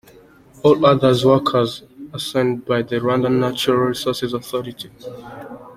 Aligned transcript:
All 0.63 0.83
other 0.83 1.13
works 1.23 1.83
assigned 2.11 2.65
by 2.65 2.81
the 2.81 2.95
Rwanda 2.95 3.31
Natural 3.31 3.77
Resources 3.81 4.33
Authority. 4.33 4.89